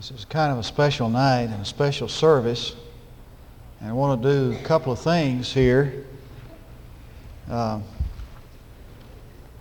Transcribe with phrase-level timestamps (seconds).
[0.00, 2.74] This is kind of a special night and a special service.
[3.80, 6.06] And I want to do a couple of things here.
[7.50, 7.80] Uh,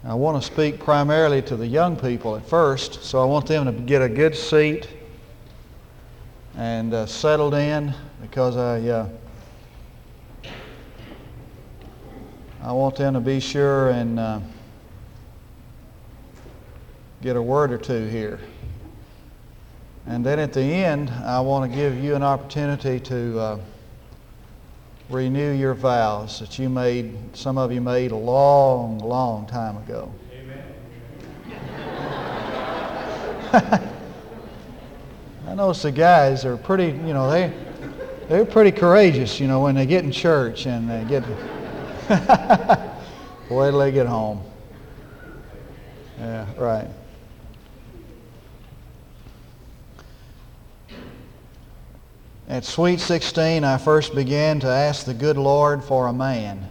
[0.05, 3.65] I want to speak primarily to the young people at first, so I want them
[3.65, 4.87] to get a good seat
[6.55, 9.09] and uh, settled in because I, uh,
[12.63, 14.39] I want them to be sure and uh,
[17.21, 18.39] get a word or two here.
[20.09, 23.59] And then at the end, I want to give you an opportunity to uh,
[25.07, 30.11] renew your vows that you made, some of you made a long, long time ago.
[30.33, 30.63] Amen.
[35.47, 37.53] I notice the guys are pretty, you know, they,
[38.27, 41.23] they're pretty courageous, you know, when they get in church and they get,
[43.47, 44.43] wait till they get home.
[46.17, 46.87] Yeah, right.
[52.49, 56.67] At Sweet 16, I first began to ask the good Lord for a man.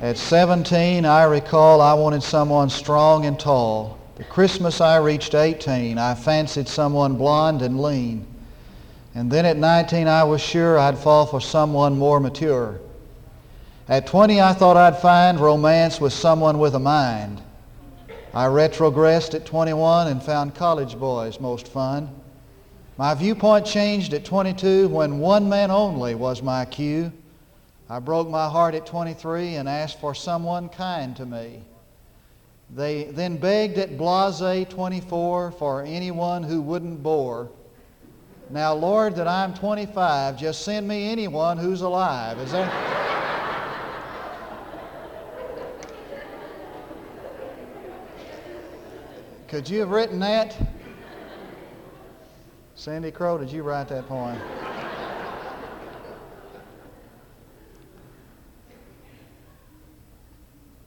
[0.00, 3.98] At 17, I recall I wanted someone strong and tall.
[4.14, 8.24] The Christmas I reached 18, I fancied someone blond and lean.
[9.16, 12.78] And then at 19, I was sure I'd fall for someone more mature.
[13.88, 17.40] At 20, I thought I'd find romance with someone with a mind.
[18.34, 22.10] I retrogressed at 21 and found college boys most fun.
[22.96, 27.12] My viewpoint changed at 22 when one man only was my cue.
[27.88, 31.62] I broke my heart at 23 and asked for someone kind to me.
[32.74, 37.50] They then begged at Blase 24 for anyone who wouldn't bore.
[38.50, 42.38] Now, Lord, that I'm 25, just send me anyone who's alive.
[42.38, 43.23] Is that?
[49.48, 50.56] Could you have written that?
[52.74, 54.38] Sandy Crow, did you write that poem?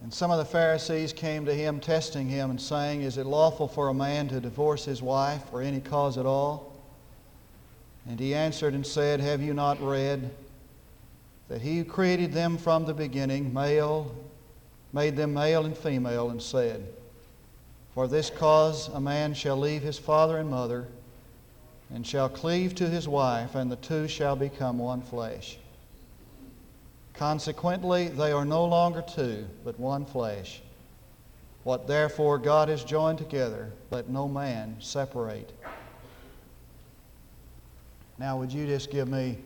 [0.01, 3.68] And some of the Pharisees came to him, testing him and saying, Is it lawful
[3.68, 6.78] for a man to divorce his wife for any cause at all?
[8.07, 10.31] And he answered and said, Have you not read
[11.50, 14.16] that he who created them from the beginning, male,
[14.94, 16.88] made them male and female, and said,
[17.97, 20.85] for this cause a man shall leave his father and mother,
[21.91, 25.58] and shall cleave to his wife, and the two shall become one flesh.
[27.16, 30.62] Consequently, they are no longer two, but one flesh.
[31.63, 35.52] What therefore God has joined together, let no man separate.
[38.19, 39.40] Now, would you just give me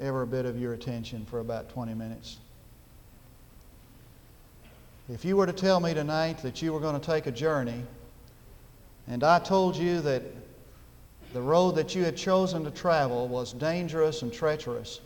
[0.00, 2.38] ever a bit of your attention for about 20 minutes?
[5.10, 7.82] If you were to tell me tonight that you were going to take a journey,
[9.06, 10.22] and I told you that
[11.32, 15.00] the road that you had chosen to travel was dangerous and treacherous,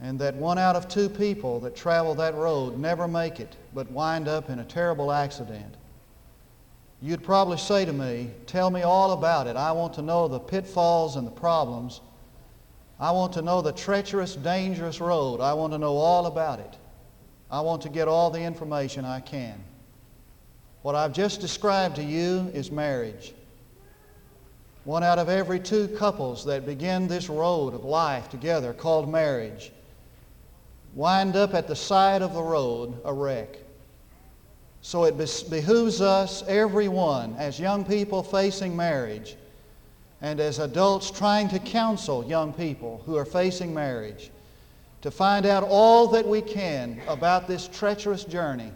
[0.00, 3.88] and that one out of two people that travel that road never make it but
[3.92, 5.76] wind up in a terrible accident,
[7.00, 9.54] you'd probably say to me, Tell me all about it.
[9.54, 12.00] I want to know the pitfalls and the problems.
[12.98, 15.40] I want to know the treacherous, dangerous road.
[15.40, 16.76] I want to know all about it.
[17.50, 19.58] I want to get all the information I can.
[20.82, 23.34] What I've just described to you is marriage.
[24.84, 29.72] One out of every two couples that begin this road of life together called marriage
[30.94, 33.58] wind up at the side of the road a wreck.
[34.82, 35.16] So it
[35.50, 39.36] behooves us, everyone, as young people facing marriage
[40.22, 44.30] and as adults trying to counsel young people who are facing marriage,
[45.02, 48.70] to find out all that we can about this treacherous journey,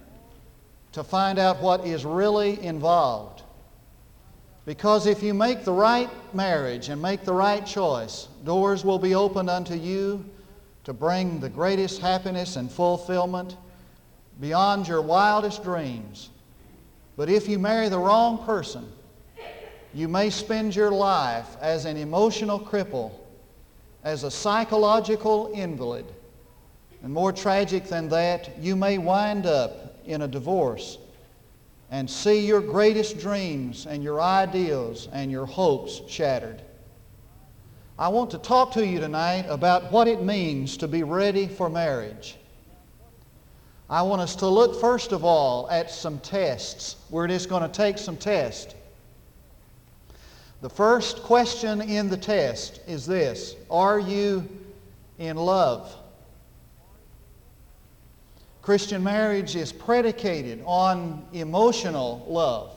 [0.92, 3.42] to find out what is really involved.
[4.64, 9.14] Because if you make the right marriage and make the right choice, doors will be
[9.14, 10.24] opened unto you
[10.84, 13.56] to bring the greatest happiness and fulfillment
[14.40, 16.30] beyond your wildest dreams.
[17.16, 18.90] But if you marry the wrong person,
[19.92, 23.12] you may spend your life as an emotional cripple
[24.04, 26.04] as a psychological invalid.
[27.02, 30.98] And more tragic than that, you may wind up in a divorce
[31.90, 36.62] and see your greatest dreams and your ideals and your hopes shattered.
[37.98, 41.70] I want to talk to you tonight about what it means to be ready for
[41.70, 42.36] marriage.
[43.88, 46.96] I want us to look first of all at some tests.
[47.10, 48.74] We're just going to take some tests.
[50.60, 54.48] The first question in the test is this Are you
[55.18, 55.94] in love?
[58.62, 62.70] Christian marriage is predicated on emotional love.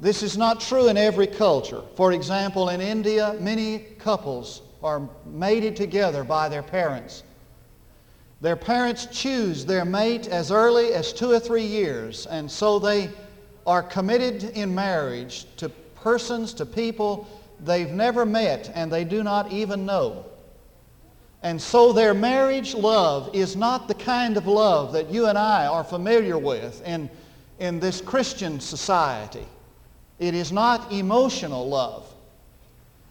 [0.00, 1.82] This is not true in every culture.
[1.94, 7.22] For example, in India, many couples are mated together by their parents.
[8.40, 13.10] Their parents choose their mate as early as two or three years, and so they
[13.66, 15.68] are committed in marriage to
[16.02, 17.28] persons, to people
[17.60, 20.24] they've never met and they do not even know.
[21.42, 25.66] And so their marriage love is not the kind of love that you and I
[25.66, 27.10] are familiar with in,
[27.58, 29.46] in this Christian society.
[30.18, 32.06] It is not emotional love.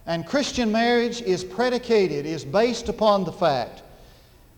[0.06, 3.82] And Christian marriage is predicated, is based upon the fact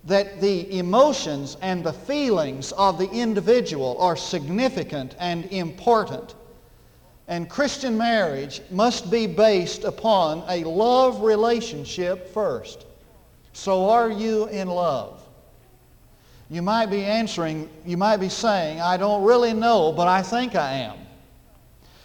[0.05, 6.35] that the emotions and the feelings of the individual are significant and important.
[7.27, 12.85] And Christian marriage must be based upon a love relationship first.
[13.53, 15.23] So are you in love?
[16.51, 20.55] You might be answering, you might be saying, I don't really know, but I think
[20.55, 20.99] I am.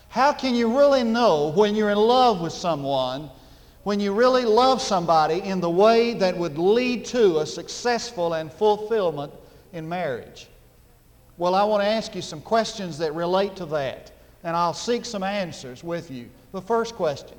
[0.07, 3.29] How can you really know when you're in love with someone,
[3.83, 8.51] when you really love somebody in the way that would lead to a successful and
[8.51, 9.33] fulfillment
[9.73, 10.47] in marriage?
[11.37, 14.11] Well, I want to ask you some questions that relate to that,
[14.43, 16.29] and I'll seek some answers with you.
[16.51, 17.37] The first question,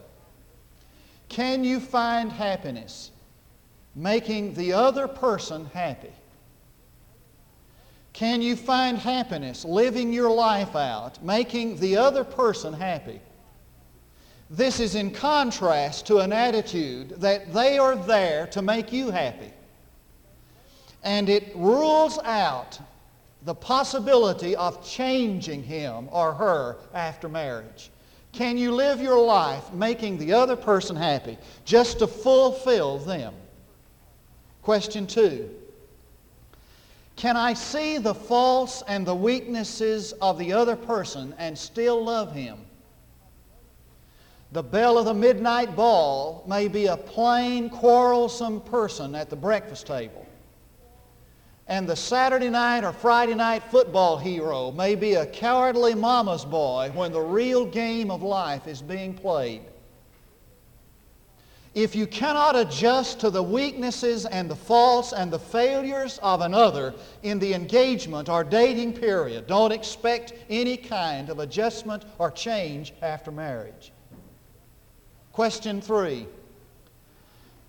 [1.29, 3.11] can you find happiness
[3.95, 6.13] making the other person happy?
[8.13, 13.21] Can you find happiness living your life out, making the other person happy?
[14.51, 19.53] This is in contrast to an attitude that they are there to make you happy.
[21.05, 22.79] And it rules out
[23.45, 27.91] the possibility of changing him or her after marriage.
[28.33, 33.35] Can you live your life making the other person happy just to fulfill them?
[34.63, 35.51] Question two.
[37.17, 42.33] Can I see the faults and the weaknesses of the other person and still love
[42.33, 42.59] him?
[44.53, 49.87] The belle of the midnight ball may be a plain, quarrelsome person at the breakfast
[49.87, 50.27] table.
[51.71, 56.91] And the Saturday night or Friday night football hero may be a cowardly mama's boy
[56.95, 59.63] when the real game of life is being played.
[61.73, 66.93] If you cannot adjust to the weaknesses and the faults and the failures of another
[67.23, 73.31] in the engagement or dating period, don't expect any kind of adjustment or change after
[73.31, 73.93] marriage.
[75.33, 76.27] Question three.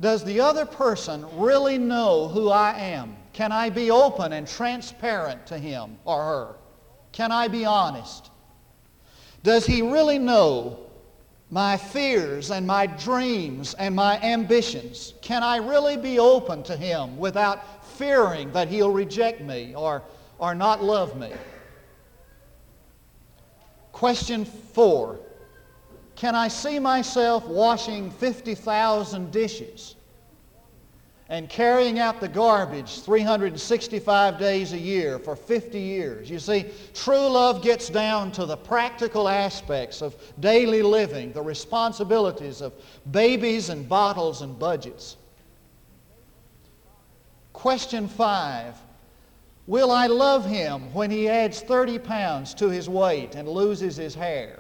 [0.01, 3.18] Does the other person really know who I am?
[3.33, 6.56] Can I be open and transparent to him or her?
[7.12, 8.30] Can I be honest?
[9.44, 10.80] Does he really know
[11.51, 15.13] my fears and my dreams and my ambitions?
[15.22, 20.01] Can I really be open to Him without fearing that He'll reject me or,
[20.39, 21.31] or not love me?
[23.92, 25.19] Question four
[26.16, 29.95] Can I see myself washing 50,000 dishes?
[31.31, 36.30] And carrying out the garbage 365 days a year for 50 years.
[36.30, 42.60] You see, true love gets down to the practical aspects of daily living, the responsibilities
[42.60, 42.74] of
[43.12, 45.16] babies and bottles and budgets.
[47.54, 48.76] Question five.
[49.68, 54.14] Will I love him when he adds 30 pounds to his weight and loses his
[54.14, 54.59] hair?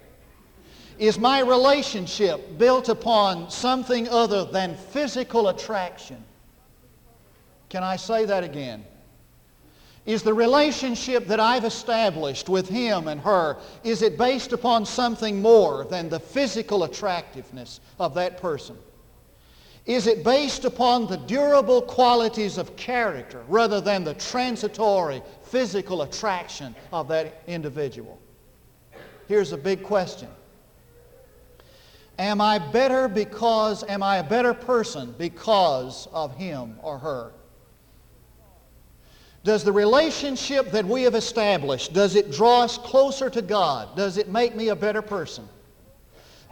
[0.97, 6.23] Is my relationship built upon something other than physical attraction?
[7.71, 8.83] Can I say that again?
[10.05, 15.41] Is the relationship that I've established with him and her, is it based upon something
[15.41, 18.77] more than the physical attractiveness of that person?
[19.85, 26.75] Is it based upon the durable qualities of character rather than the transitory physical attraction
[26.91, 28.19] of that individual?
[29.29, 30.27] Here's a big question.
[32.19, 37.31] Am I better because, am I a better person because of him or her?
[39.43, 43.95] Does the relationship that we have established, does it draw us closer to God?
[43.95, 45.47] Does it make me a better person?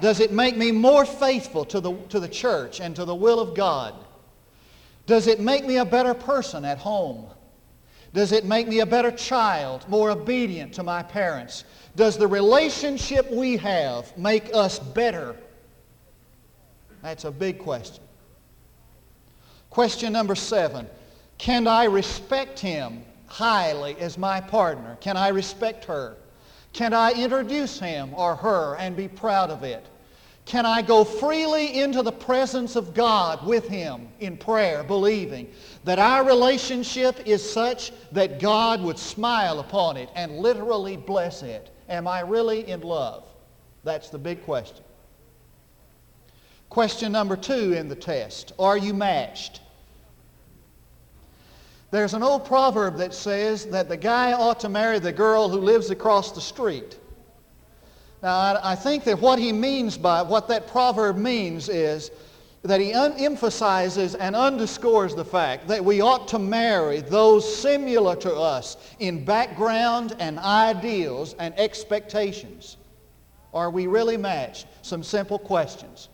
[0.01, 3.39] Does it make me more faithful to the, to the church and to the will
[3.39, 3.93] of God?
[5.05, 7.27] Does it make me a better person at home?
[8.13, 11.65] Does it make me a better child, more obedient to my parents?
[11.95, 15.35] Does the relationship we have make us better?
[17.03, 18.03] That's a big question.
[19.69, 20.87] Question number seven.
[21.39, 24.97] Can I respect him highly as my partner?
[24.99, 26.17] Can I respect her?
[26.73, 29.87] Can I introduce him or her and be proud of it?
[30.43, 35.49] Can I go freely into the presence of God with him in prayer, believing
[35.85, 41.69] that our relationship is such that God would smile upon it and literally bless it?
[41.87, 43.23] Am I really in love?
[43.83, 44.83] That's the big question.
[46.69, 49.61] Question number two in the test Are you matched?
[51.91, 55.57] There's an old proverb that says that the guy ought to marry the girl who
[55.57, 56.99] lives across the street.
[58.21, 62.11] Now, I, I think that what he means by what that proverb means is
[62.63, 68.15] that he un- emphasizes and underscores the fact that we ought to marry those similar
[68.17, 72.77] to us in background and ideals and expectations.
[73.53, 74.67] Are we really matched?
[74.83, 76.09] Some simple questions.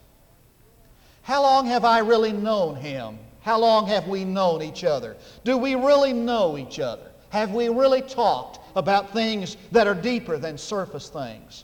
[1.23, 3.17] How long have I really known him?
[3.45, 5.15] How long have we known each other?
[5.43, 7.11] Do we really know each other?
[7.29, 11.63] Have we really talked about things that are deeper than surface things?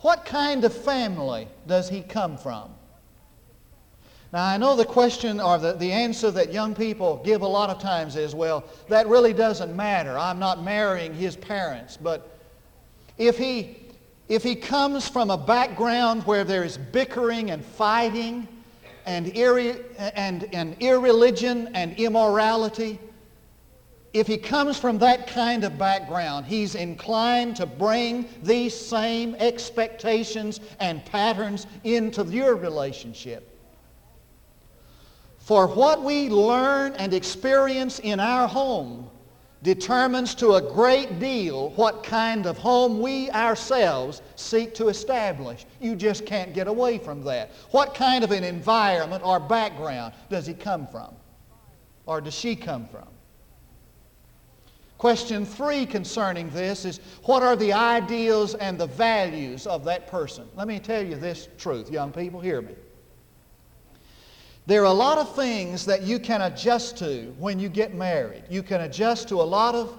[0.00, 2.74] What kind of family does he come from?
[4.34, 7.70] Now, I know the question or the, the answer that young people give a lot
[7.70, 10.18] of times is, well, that really doesn't matter.
[10.18, 11.96] I'm not marrying his parents.
[11.96, 12.38] But
[13.16, 13.78] if he
[14.28, 18.46] if he comes from a background where there is bickering and fighting
[19.06, 22.98] and, and, and irreligion and immorality,
[24.12, 30.60] if he comes from that kind of background, he's inclined to bring these same expectations
[30.80, 33.48] and patterns into your relationship.
[35.38, 39.10] For what we learn and experience in our home
[39.62, 45.66] determines to a great deal what kind of home we ourselves seek to establish.
[45.80, 47.50] You just can't get away from that.
[47.70, 51.14] What kind of an environment or background does he come from?
[52.06, 53.06] Or does she come from?
[54.98, 60.48] Question three concerning this is what are the ideals and the values of that person?
[60.54, 62.74] Let me tell you this truth, young people, hear me.
[64.66, 68.44] There are a lot of things that you can adjust to when you get married.
[68.48, 69.98] You can adjust to a lot of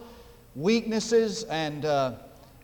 [0.55, 2.13] weaknesses and, uh,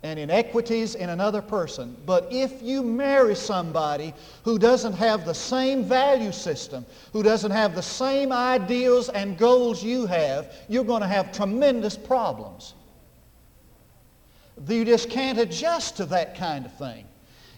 [0.04, 1.98] and inequities in another person.
[2.06, 4.14] But if you marry somebody
[4.44, 9.84] who doesn't have the same value system, who doesn't have the same ideals and goals
[9.84, 12.76] you have, you're going to have tremendous problems.
[14.68, 17.06] You just can't adjust to that kind of thing.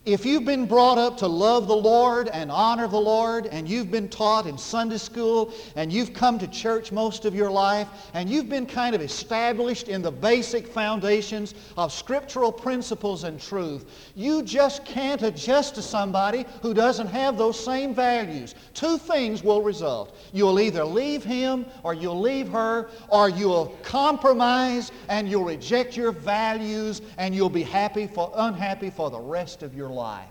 [0.04, 3.92] If you've been brought up to love the Lord and honor the Lord, and you've
[3.92, 8.28] been taught in Sunday school, and you've come to church most of your life, and
[8.28, 14.42] you've been kind of established in the basic foundations of scriptural principles and truth, you
[14.42, 18.56] just can't adjust to somebody who doesn't have those same values.
[18.74, 20.18] Two things will result.
[20.34, 26.12] You'll either leave him or you'll leave her, or you'll compromise and you'll reject your
[26.12, 30.30] values and you'll be happy for, unhappy for the rest of your life?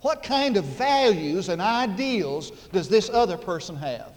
[0.00, 4.12] What kind of values and ideals does this other person have?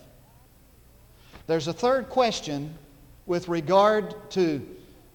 [1.48, 2.78] There's a third question
[3.26, 4.66] with regard to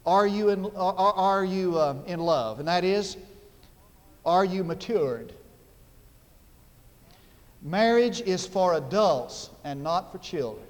[0.06, 2.58] are you in, are, you, uh, in love?
[2.58, 3.16] And that is,
[4.26, 5.32] are you matured?
[7.62, 10.66] Marriage is for adults and not for children.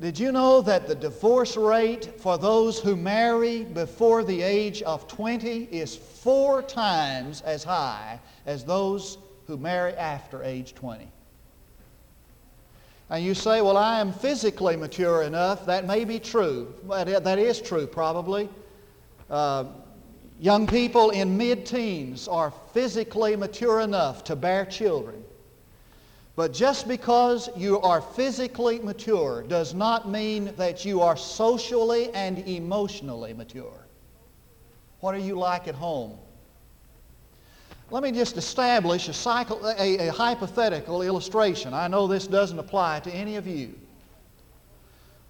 [0.00, 5.06] Did you know that the divorce rate for those who marry before the age of
[5.06, 11.08] 20 is four times as high as those who marry after age 20?
[13.10, 15.64] And you say, well, I am physically mature enough.
[15.66, 16.74] That may be true.
[16.88, 18.48] That is true, probably.
[19.30, 19.66] Uh,
[20.40, 25.23] young people in mid-teens are physically mature enough to bear children.
[26.36, 32.38] But just because you are physically mature does not mean that you are socially and
[32.48, 33.86] emotionally mature.
[34.98, 36.18] What are you like at home?
[37.90, 41.72] Let me just establish a, cycle, a, a hypothetical illustration.
[41.72, 43.74] I know this doesn't apply to any of you.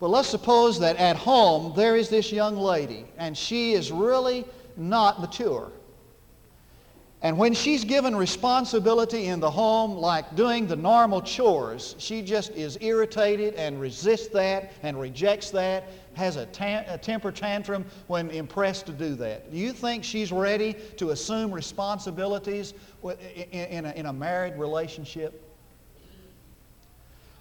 [0.01, 4.45] But let's suppose that at home there is this young lady and she is really
[4.77, 5.71] not mature.
[7.25, 12.51] And when she's given responsibility in the home, like doing the normal chores, she just
[12.51, 18.29] is irritated and resists that and rejects that, has a, ta- a temper tantrum when
[18.29, 19.51] impressed to do that.
[19.51, 22.75] Do you think she's ready to assume responsibilities
[23.53, 25.44] in a, in a married relationship?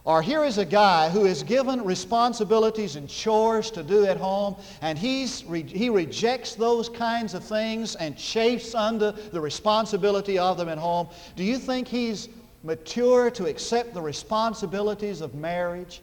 [0.05, 4.57] Or here is a guy who is given responsibilities and chores to do at home,
[4.81, 10.57] and he's re- he rejects those kinds of things and chafes under the responsibility of
[10.57, 11.07] them at home.
[11.37, 12.27] Do you think he's
[12.63, 16.01] mature to accept the responsibilities of marriage?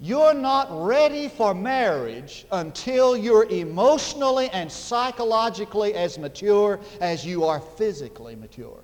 [0.00, 7.60] You're not ready for marriage until you're emotionally and psychologically as mature as you are
[7.60, 8.80] physically mature.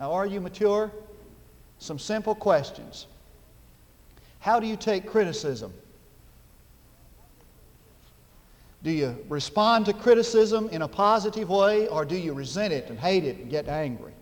[0.00, 0.92] Now, are you mature?
[1.84, 3.06] Some simple questions.
[4.38, 5.70] How do you take criticism?
[8.82, 12.98] Do you respond to criticism in a positive way or do you resent it and
[12.98, 14.14] hate it and get angry?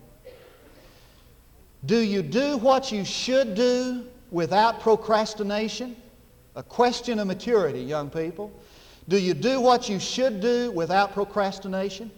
[1.85, 5.95] Do you do what you should do without procrastination?
[6.57, 8.51] A question of maturity, young people.
[9.07, 12.11] Do you do what you should do without procrastination?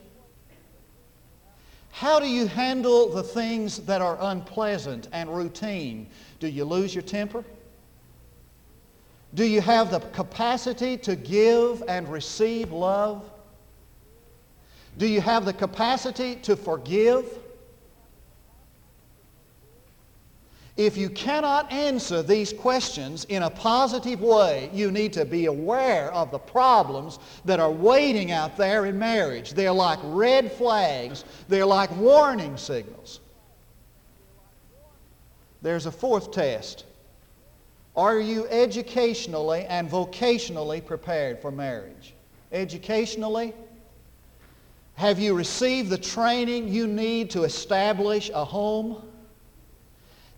[1.95, 6.07] How do you handle the things that are unpleasant and routine?
[6.41, 7.41] Do you lose your temper?
[9.33, 13.23] Do you have the capacity to give and receive love?
[14.97, 17.25] Do you have the capacity to forgive?
[20.77, 26.11] If you cannot answer these questions in a positive way, you need to be aware
[26.11, 29.53] of the problems that are waiting out there in marriage.
[29.53, 31.23] They're like red flags.
[31.47, 33.21] They're like warning signals.
[35.61, 36.83] There's a fourth test.
[37.95, 42.13] Are you educationally and vocationally prepared for marriage?
[42.51, 43.53] Educationally,
[44.95, 49.01] have you received the training you need to establish a home?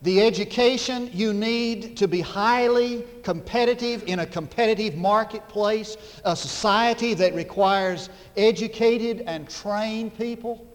[0.04, 7.34] The education you need to be highly competitive in a competitive marketplace, a society that
[7.34, 10.68] requires educated and trained people.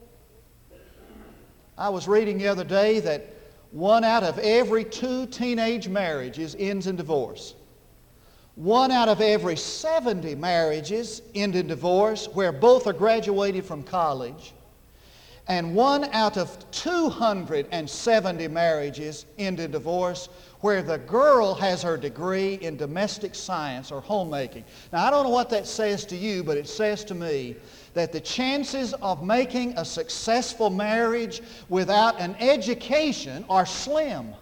[1.79, 3.35] I was reading the other day that
[3.71, 7.55] one out of every two teenage marriages ends in divorce.
[8.57, 14.53] One out of every 70 marriages end in divorce where both are graduated from college
[15.53, 20.31] and one out of 270 marriages end in divorce
[20.61, 24.65] where the girl has her degree in domestic science or homemaking.
[24.95, 27.57] Now, I don't know what that says to you, but it says to me
[27.93, 34.35] that the chances of making a successful marriage without an education are slim.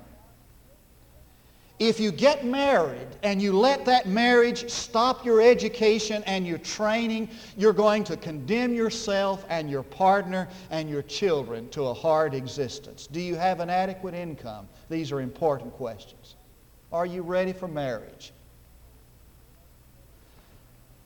[1.80, 7.30] If you get married and you let that marriage stop your education and your training,
[7.56, 13.06] you're going to condemn yourself and your partner and your children to a hard existence.
[13.06, 14.68] Do you have an adequate income?
[14.90, 16.36] These are important questions.
[16.92, 18.34] Are you ready for marriage?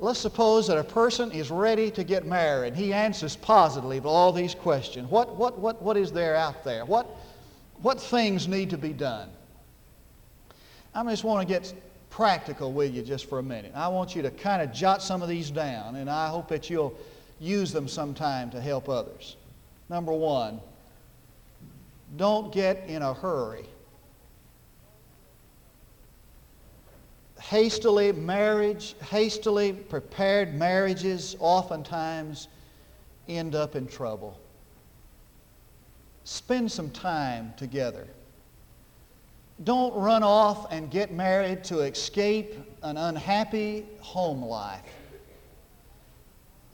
[0.00, 2.74] Let's suppose that a person is ready to get married.
[2.74, 5.08] He answers positively to all these questions.
[5.08, 6.84] What, what, what, what is there out there?
[6.84, 7.06] What,
[7.80, 9.30] what things need to be done?
[10.94, 11.74] I just want to get
[12.10, 13.72] practical with you just for a minute.
[13.74, 16.70] I want you to kind of jot some of these down, and I hope that
[16.70, 16.96] you'll
[17.40, 19.36] use them sometime to help others.
[19.88, 20.60] Number one,
[22.16, 23.64] don't get in a hurry.
[27.40, 32.48] Hastily marriage, hastily prepared marriages oftentimes
[33.28, 34.38] end up in trouble.
[36.22, 38.06] Spend some time together.
[39.62, 44.82] Don't run off and get married to escape an unhappy home life.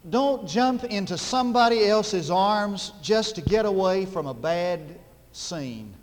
[0.08, 4.98] Don't jump into somebody else's arms just to get away from a bad
[5.32, 5.94] scene.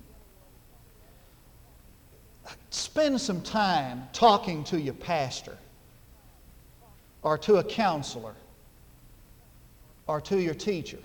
[2.69, 5.57] Spend some time talking to your pastor
[7.23, 8.35] or to a counselor
[10.05, 10.99] or to your teacher.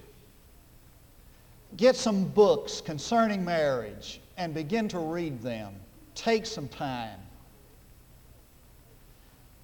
[1.79, 5.75] Get some books concerning marriage and begin to read them.
[6.14, 7.18] Take some time.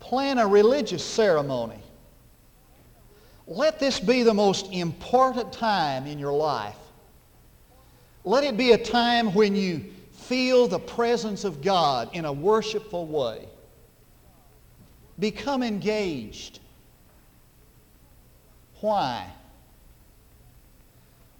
[0.00, 1.81] Plan a religious ceremony.
[3.46, 6.76] Let this be the most important time in your life.
[8.24, 13.07] Let it be a time when you feel the presence of God in a worshipful
[13.07, 13.48] way.
[15.18, 16.61] Become engaged.
[18.81, 19.26] Why?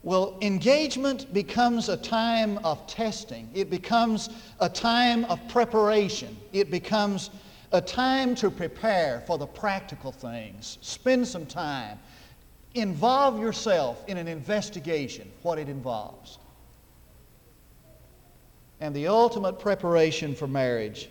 [0.09, 3.51] Well, engagement becomes a time of testing.
[3.53, 6.35] It becomes a time of preparation.
[6.55, 7.29] It becomes
[7.73, 10.79] a time to prepare for the practical things.
[10.81, 11.99] Spend some time.
[12.75, 16.39] Involve yourself in an investigation, what it involves.
[18.81, 21.11] And the ultimate preparation for marriage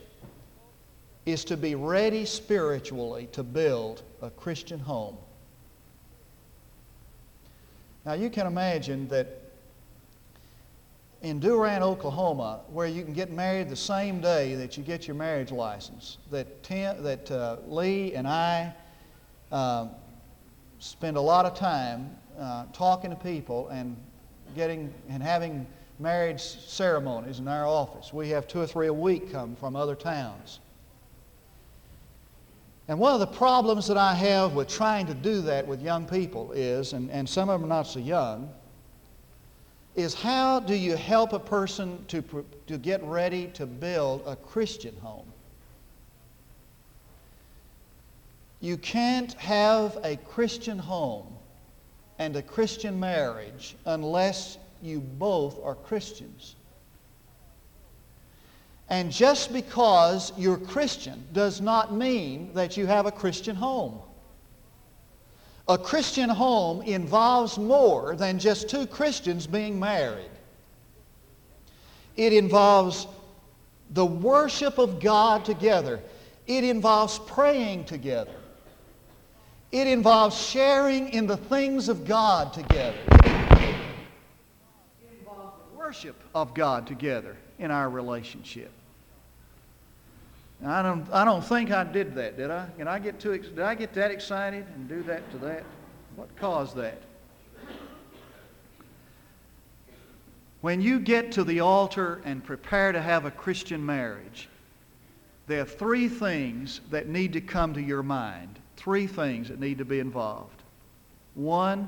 [1.27, 5.17] is to be ready spiritually to build a Christian home.
[8.07, 9.27] Now you can imagine that
[11.21, 15.15] in Durant, Oklahoma, where you can get married the same day that you get your
[15.17, 18.73] marriage license, that, that uh, Lee and I
[19.51, 19.87] uh,
[20.79, 23.97] spend a lot of time uh, talking to people and
[24.55, 25.67] getting and having
[25.99, 28.13] marriage ceremonies in our office.
[28.13, 30.61] We have two or three a week come from other towns.
[32.87, 36.05] And one of the problems that I have with trying to do that with young
[36.07, 38.49] people is, and, and some of them are not so young,
[39.95, 42.23] is how do you help a person to,
[42.67, 45.25] to get ready to build a Christian home?
[48.61, 51.27] You can't have a Christian home
[52.19, 56.55] and a Christian marriage unless you both are Christians.
[58.89, 63.99] And just because you're Christian does not mean that you have a Christian home.
[65.67, 70.31] A Christian home involves more than just two Christians being married.
[72.15, 73.07] It involves
[73.89, 76.01] the worship of God together.
[76.45, 78.35] It involves praying together.
[79.73, 82.97] It involves sharing in the things of God together.
[83.23, 83.75] It
[85.19, 88.71] involves the worship of God together in our relationship.
[90.65, 92.67] I don't, I don't think I did that, did I?
[92.77, 95.63] Can I get too, did I get that excited and do that to that?
[96.15, 97.01] What caused that?
[100.61, 104.49] When you get to the altar and prepare to have a Christian marriage,
[105.45, 108.59] there are three things that need to come to your mind.
[108.75, 110.63] Three things that need to be involved.
[111.35, 111.87] One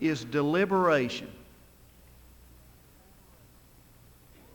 [0.00, 1.30] is deliberation.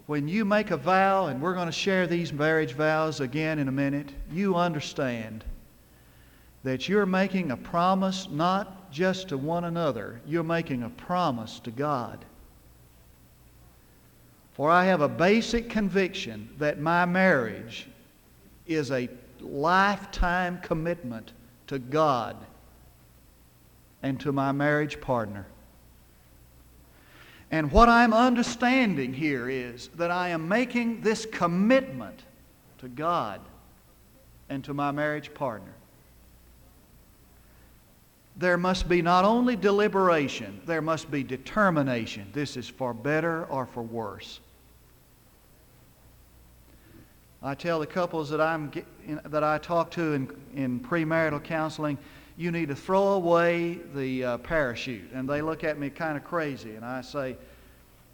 [0.08, 3.68] When you make a vow, and we're going to share these marriage vows again in
[3.68, 5.44] a minute, you understand
[6.64, 11.72] that you're making a promise not just to one another, you're making a promise to
[11.72, 12.24] God.
[14.54, 17.88] For I have a basic conviction that my marriage
[18.66, 19.10] is a
[19.42, 21.34] lifetime commitment
[21.68, 22.38] to God
[24.02, 25.46] and to my marriage partner.
[27.52, 32.24] And what I'm understanding here is that I am making this commitment
[32.80, 33.40] to God
[34.50, 35.74] and to my marriage partner.
[38.36, 42.28] There must be not only deliberation, there must be determination.
[42.34, 44.42] This is for better or for worse.
[47.42, 48.72] I tell the couples that, I'm,
[49.26, 51.98] that I talk to in, in premarital counseling,
[52.38, 55.12] you need to throw away the uh, parachute.
[55.12, 56.76] And they look at me kind of crazy.
[56.76, 57.36] And I say,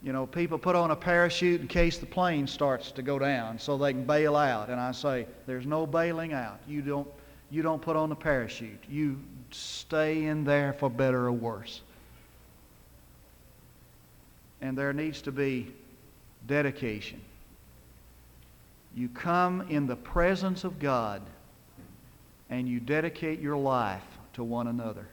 [0.02, 3.58] you know, people put on a parachute in case the plane starts to go down
[3.58, 4.70] so they can bail out.
[4.70, 6.58] And I say, there's no bailing out.
[6.66, 7.08] You don't,
[7.50, 8.82] you don't put on the parachute.
[8.88, 11.82] You stay in there for better or worse.
[14.62, 15.70] And there needs to be
[16.46, 17.20] dedication.
[18.96, 21.20] You come in the presence of God
[22.48, 24.02] and you dedicate your life
[24.34, 25.06] to one another.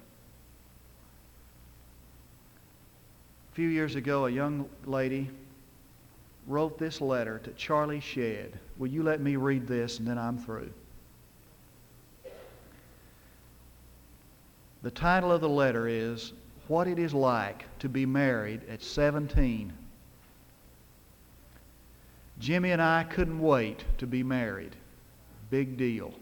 [3.52, 5.30] A few years ago, a young lady
[6.48, 8.58] wrote this letter to Charlie Shedd.
[8.78, 10.72] Will you let me read this and then I'm through?
[14.84, 16.34] The title of the letter is
[16.68, 19.72] What It Is Like to Be Married at 17.
[22.40, 24.76] Jimmy and I couldn't wait to be married.
[25.52, 26.14] Big deal.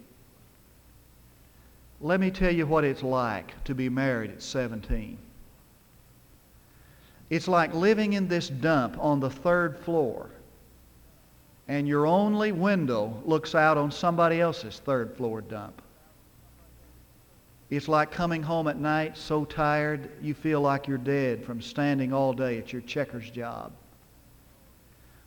[2.02, 5.18] Let me tell you what it's like to be married at 17.
[7.30, 10.30] It's like living in this dump on the third floor,
[11.68, 15.82] and your only window looks out on somebody else's third floor dump.
[17.70, 22.14] It's like coming home at night so tired you feel like you're dead from standing
[22.14, 23.72] all day at your checkers job.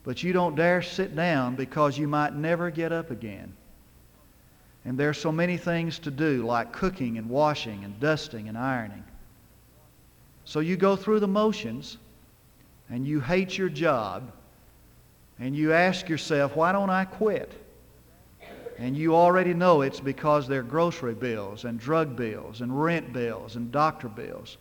[0.03, 3.53] But you don't dare sit down because you might never get up again.
[4.85, 8.57] And there are so many things to do, like cooking and washing and dusting and
[8.57, 9.03] ironing.
[10.45, 11.97] So you go through the motions
[12.89, 14.31] and you hate your job
[15.39, 17.51] and you ask yourself, why don't I quit?
[18.77, 23.13] And you already know it's because there are grocery bills and drug bills and rent
[23.13, 24.57] bills and doctor bills.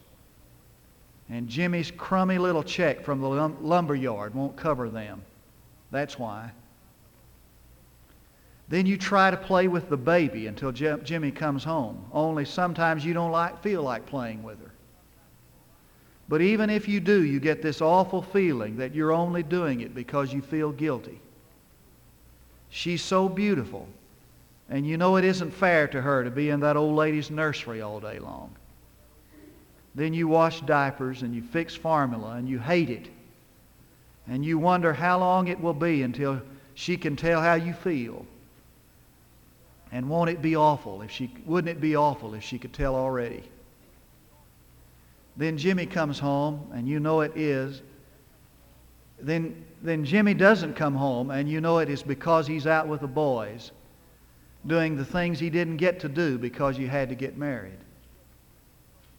[1.28, 5.22] And Jimmy's crummy little check from the lumber yard won't cover them.
[5.90, 6.52] That's why.
[8.68, 12.04] Then you try to play with the baby until Jimmy comes home.
[12.12, 14.70] Only sometimes you don't like, feel like playing with her.
[16.28, 19.94] But even if you do, you get this awful feeling that you're only doing it
[19.94, 21.20] because you feel guilty.
[22.70, 23.86] She's so beautiful.
[24.70, 27.82] And you know it isn't fair to her to be in that old lady's nursery
[27.82, 28.54] all day long.
[29.94, 33.10] Then you wash diapers and you fix formula and you hate it.
[34.26, 36.40] And you wonder how long it will be until
[36.74, 38.24] she can tell how you feel.
[39.92, 42.96] And won't it be awful if she wouldn't it be awful if she could tell
[42.96, 43.42] already?
[45.36, 47.82] Then Jimmy comes home and you know it is.
[49.20, 53.02] Then then Jimmy doesn't come home and you know it is because he's out with
[53.02, 53.70] the boys.
[54.66, 57.78] doing the things he didn't get to do because you had to get married.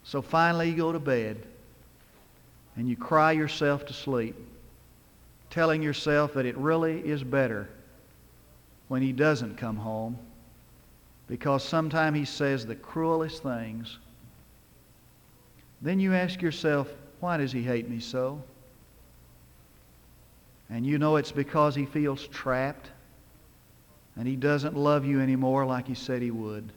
[0.03, 1.45] So finally you go to bed
[2.77, 4.35] and you cry yourself to sleep,
[5.49, 7.69] telling yourself that it really is better
[8.87, 10.17] when he doesn't come home
[11.27, 13.97] because sometimes he says the cruelest things.
[15.81, 16.87] Then you ask yourself,
[17.19, 18.41] why does he hate me so?
[20.69, 22.89] And you know it's because he feels trapped
[24.15, 26.71] and he doesn't love you anymore like he said he would.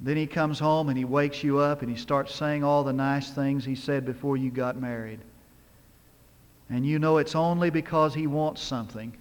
[0.00, 2.92] Then he comes home and he wakes you up and he starts saying all the
[2.92, 5.20] nice things he said before you got married.
[6.68, 9.16] And you know it's only because he wants something.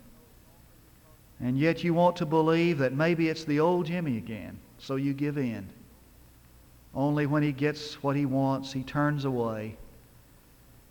[1.42, 5.14] And yet you want to believe that maybe it's the old Jimmy again, so you
[5.14, 5.68] give in.
[6.94, 9.76] Only when he gets what he wants, he turns away.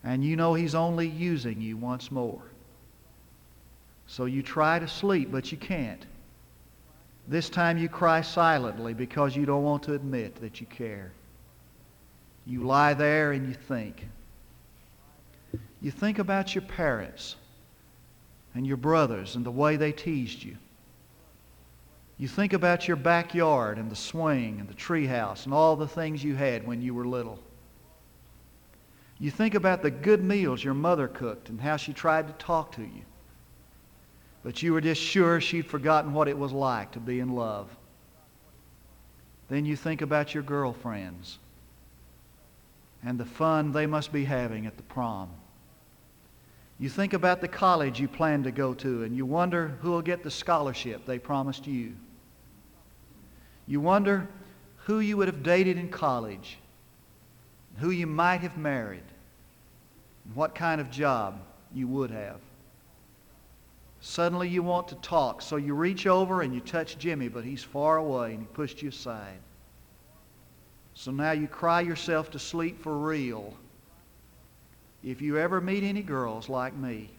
[0.03, 2.43] And you know he's only using you once more.
[4.07, 6.05] So you try to sleep, but you can't.
[7.29, 11.13] This time you cry silently because you don't want to admit that you care.
[12.45, 14.09] You lie there and you think.
[15.81, 17.37] You think about your parents
[18.55, 20.57] and your brothers and the way they teased you.
[22.19, 26.23] You think about your backyard and the swing and the treehouse and all the things
[26.23, 27.39] you had when you were little.
[29.19, 32.73] You think about the good meals your mother cooked and how she tried to talk
[32.73, 33.03] to you.
[34.43, 37.69] But you were just sure she'd forgotten what it was like to be in love.
[39.49, 41.39] Then you think about your girlfriends
[43.03, 45.29] and the fun they must be having at the prom.
[46.81, 50.01] You think about the college you plan to go to and you wonder who will
[50.01, 51.93] get the scholarship they promised you.
[53.67, 54.27] You wonder
[54.79, 56.57] who you would have dated in college,
[57.77, 59.03] who you might have married,
[60.25, 61.39] and what kind of job
[61.75, 62.41] you would have.
[64.01, 67.63] Suddenly you want to talk, so you reach over and you touch Jimmy, but he's
[67.63, 69.39] far away and he pushed you aside.
[70.95, 73.53] So now you cry yourself to sleep for real.
[75.03, 77.11] If you ever meet any girls like me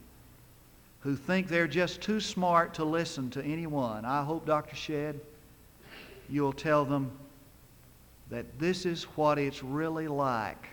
[0.99, 4.75] who think they're just too smart to listen to anyone, I hope, Dr.
[4.75, 5.19] Shedd,
[6.29, 7.11] you'll tell them
[8.29, 10.67] that this is what it's really like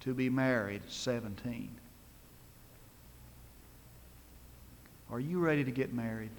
[0.00, 1.70] to be married at 17.
[5.10, 6.30] Are you ready to get married?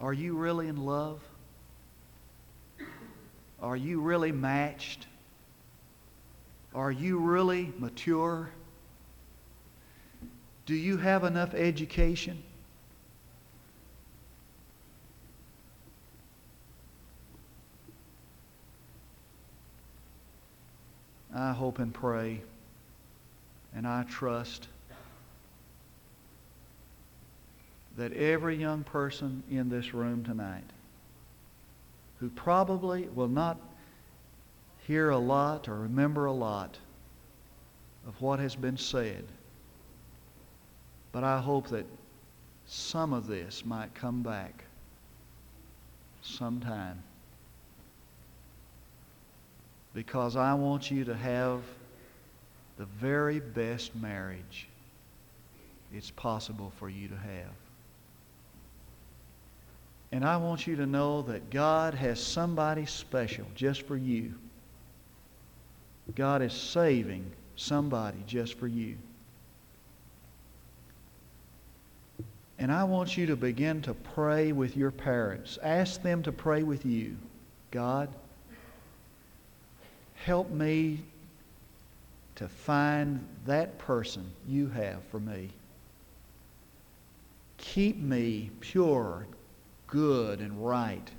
[0.00, 1.20] Are you really in love?
[3.60, 5.06] Are you really matched?
[6.74, 8.50] Are you really mature?
[10.64, 12.42] Do you have enough education?
[21.34, 22.42] I hope and pray,
[23.74, 24.68] and I trust
[27.96, 30.64] that every young person in this room tonight
[32.20, 33.58] who probably will not
[34.86, 36.78] hear a lot or remember a lot
[38.06, 39.24] of what has been said,
[41.12, 41.86] but I hope that
[42.66, 44.64] some of this might come back
[46.22, 47.02] sometime.
[49.94, 51.60] Because I want you to have
[52.78, 54.68] the very best marriage
[55.92, 57.54] it's possible for you to have.
[60.10, 64.34] And I want you to know that God has somebody special just for you.
[66.14, 67.24] God is saving
[67.56, 68.96] somebody just for you.
[72.58, 75.58] And I want you to begin to pray with your parents.
[75.62, 77.16] Ask them to pray with you.
[77.70, 78.08] God,
[80.14, 81.00] help me
[82.36, 85.50] to find that person you have for me.
[87.58, 89.26] Keep me pure,
[89.86, 91.10] good and right.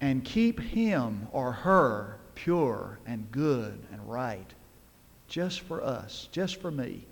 [0.00, 4.46] And keep him or her pure and good and right
[5.28, 7.04] just for us, just for me.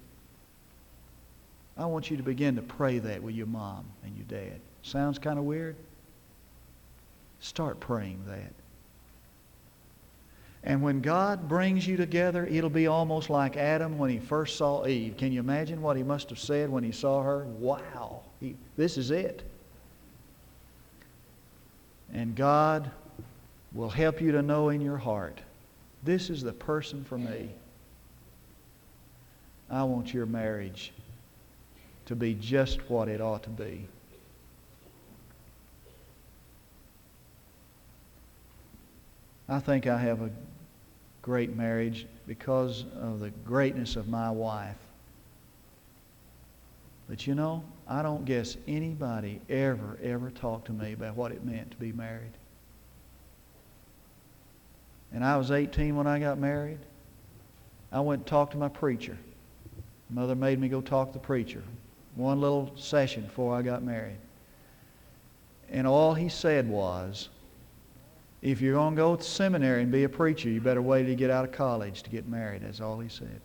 [1.77, 4.61] I want you to begin to pray that with your mom and your dad.
[4.83, 5.77] Sounds kind of weird?
[7.41, 8.53] Start praying that.
[10.65, 14.87] And when God brings you together, it'll be almost like Adam when he first saw
[14.87, 15.17] Eve.
[15.17, 17.45] Can you imagine what he must have said when he saw her?
[17.45, 19.45] Wow, he, this is it.
[22.13, 22.91] And God
[23.73, 25.41] will help you to know in your heart
[26.03, 27.51] this is the person for me.
[29.71, 30.93] I want your marriage
[32.07, 33.87] to be just what it ought to be.
[39.49, 40.31] I think I have a
[41.23, 44.77] great marriage because of the greatness of my wife.
[47.09, 51.45] But you know, I don't guess anybody ever, ever talked to me about what it
[51.45, 52.33] meant to be married.
[55.13, 56.79] And I was 18 when I got married.
[57.91, 59.17] I went and talked to my preacher.
[60.11, 61.63] Mother made me go talk to the preacher.
[62.15, 64.19] One little session before I got married.
[65.71, 67.29] And all he said was,
[68.41, 71.15] if you're going to go to seminary and be a preacher, you better wait you
[71.15, 72.63] get out of college to get married.
[72.63, 73.41] That's all he said.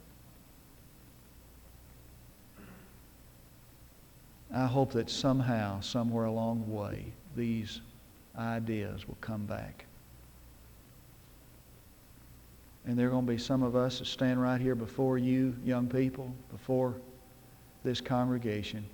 [4.54, 7.82] I hope that somehow, somewhere along the way, these
[8.38, 9.86] ideas will come back.
[12.86, 15.56] And there are going to be some of us that stand right here before you,
[15.63, 16.96] young people, before
[17.84, 18.86] this congregation,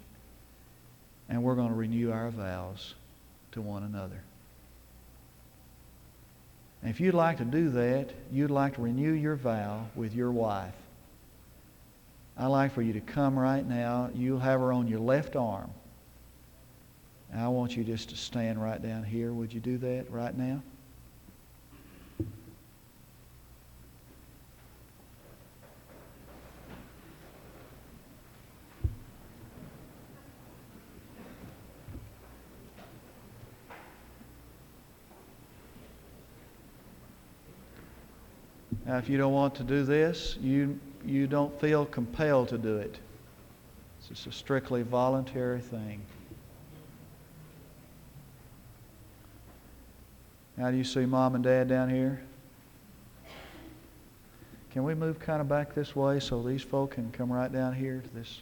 [1.28, 2.96] and we're going to renew our vows
[3.52, 4.22] to one another.
[6.82, 10.32] And if you'd like to do that, you'd like to renew your vow with your
[10.32, 10.74] wife.
[12.38, 14.10] I'd like for you to come right now.
[14.16, 15.70] You'll have her on your left arm.
[17.32, 19.34] And I want you just to stand right down here.
[19.34, 20.62] Would you do that right now?
[38.90, 42.78] Now, if you don't want to do this, you, you don't feel compelled to do
[42.78, 42.98] it.
[44.00, 46.02] It's just a strictly voluntary thing.
[50.58, 52.20] Now, do you see mom and dad down here?
[54.72, 57.76] Can we move kind of back this way so these folk can come right down
[57.76, 58.42] here to this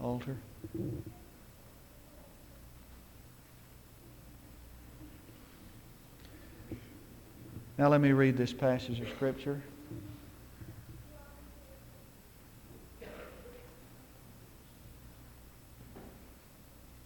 [0.00, 0.36] altar?
[7.76, 9.60] Now let me read this passage of Scripture.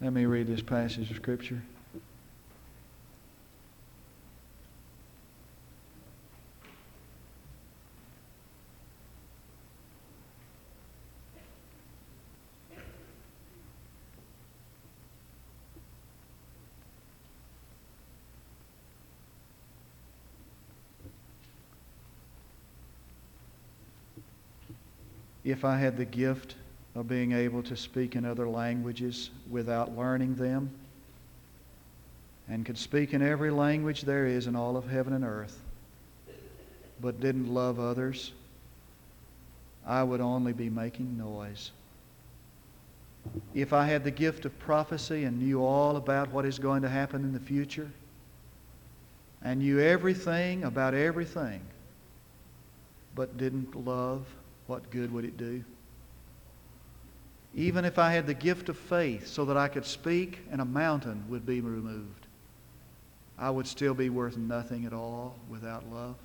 [0.01, 1.63] Let me read this passage of Scripture.
[25.51, 26.57] If I had the gift
[26.95, 30.71] of being able to speak in other languages without learning them,
[32.49, 35.61] and could speak in every language there is in all of heaven and earth,
[37.01, 38.33] but didn't love others,
[39.87, 41.71] I would only be making noise.
[43.55, 46.89] If I had the gift of prophecy and knew all about what is going to
[46.89, 47.91] happen in the future,
[49.43, 51.61] and knew everything about everything,
[53.15, 54.27] but didn't love,
[54.69, 55.65] what good would it do?
[57.55, 60.67] Even if I had the gift of faith so that I could speak and a
[60.67, 62.27] mountain would be removed,
[63.39, 66.17] I would still be worth nothing at all without love.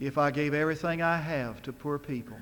[0.00, 2.38] If I gave everything I have to poor people,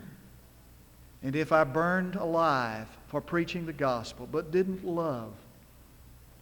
[1.23, 5.33] and if I burned alive for preaching the gospel but didn't love,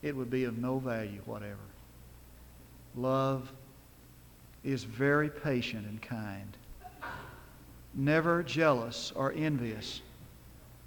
[0.03, 1.57] it would be of no value whatever.
[2.95, 3.51] Love
[4.63, 6.57] is very patient and kind
[7.99, 10.03] never jealous or envious,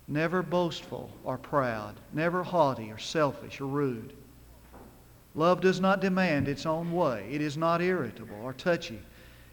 [0.07, 4.13] never boastful or proud, never haughty or selfish or rude.
[5.35, 7.27] Love does not demand its own way.
[7.29, 8.99] It is not irritable or touchy.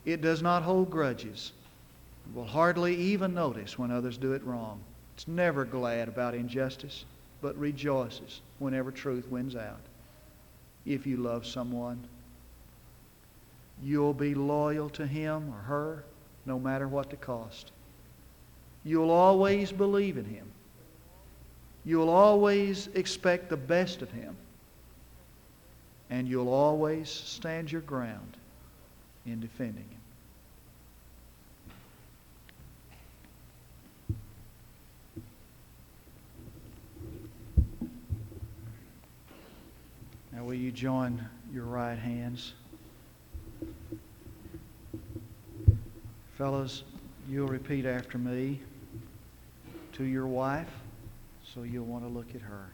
[0.04, 1.52] It does not hold grudges.
[2.26, 4.80] It will hardly even notice when others do it wrong.
[5.14, 7.04] It's never glad about injustice,
[7.42, 9.80] but rejoices whenever truth wins out.
[10.86, 12.04] If you love someone,
[13.82, 16.04] you'll be loyal to him or her
[16.48, 17.70] no matter what the cost.
[18.82, 20.46] You'll always believe in Him.
[21.84, 24.34] You'll always expect the best of Him.
[26.10, 28.38] And you'll always stand your ground
[29.26, 29.98] in defending Him.
[40.32, 42.54] Now, will you join your right hands?
[46.38, 46.84] Fellows,
[47.28, 48.60] you'll repeat after me
[49.90, 50.70] to your wife,
[51.42, 52.68] so you'll want to look at her.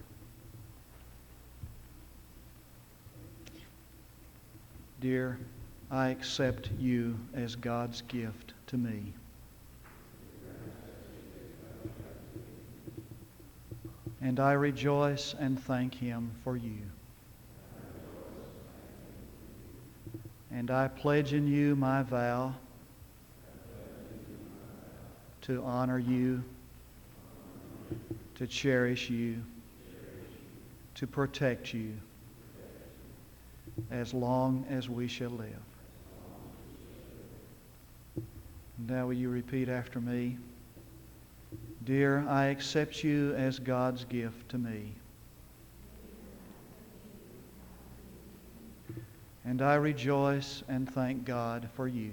[5.00, 5.38] Dear,
[5.90, 9.14] I accept you as God's gift to me.
[14.20, 16.82] And I rejoice and thank Him for you.
[20.50, 22.54] And I pledge in you my vow
[25.44, 26.42] to honor you
[28.34, 29.42] to cherish you,
[30.94, 31.92] to protect you
[33.90, 35.52] as long as we shall live.
[38.88, 40.36] Now, will you repeat after me?
[41.84, 44.92] Dear, I accept you as God's gift to me.
[49.44, 52.12] And I rejoice and thank God for you.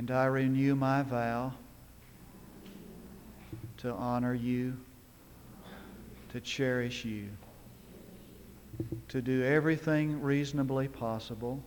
[0.00, 1.52] And I renew my vow
[3.76, 4.78] to honor you,
[6.30, 7.28] to cherish you,
[9.08, 11.62] to do everything reasonably possible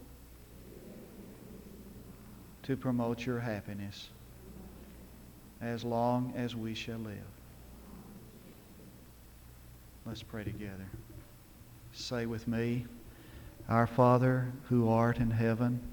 [2.63, 4.09] to promote your happiness
[5.61, 7.17] as long as we shall live.
[10.07, 10.87] Let's pray together.
[11.91, 12.87] Say with me,
[13.69, 15.92] Our Father, who art in heaven,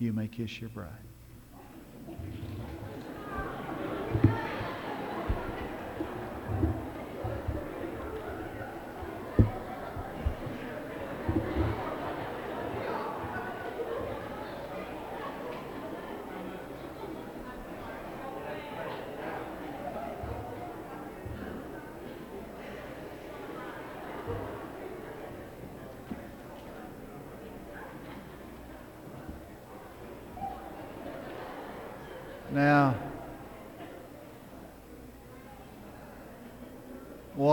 [0.00, 1.09] You may kiss your bride.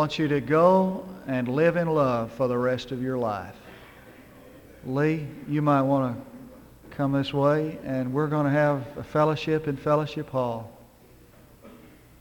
[0.08, 3.58] Want you to go and live in love for the rest of your life.
[4.86, 9.68] Lee, you might want to come this way, and we're going to have a fellowship
[9.68, 10.72] in Fellowship Hall.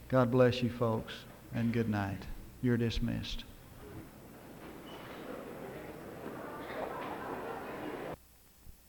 [0.09, 1.13] God bless you, folks,
[1.55, 2.19] and good night.
[2.61, 3.45] You're dismissed.